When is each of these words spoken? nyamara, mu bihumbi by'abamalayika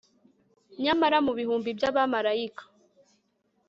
nyamara, 0.83 1.17
mu 1.25 1.31
bihumbi 1.37 1.69
by'abamalayika 1.77 2.63